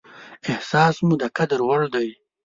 [0.51, 2.09] احساس مو د قدر وړ دى.